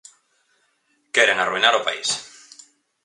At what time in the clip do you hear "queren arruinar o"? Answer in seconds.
1.15-1.85